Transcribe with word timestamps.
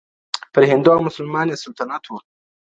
پر 0.53 0.63
هندو 0.71 0.89
او 0.95 1.01
مسلمان 1.07 1.47
یې 1.51 1.57
سلطنت 1.63 2.03
وو. 2.07 2.17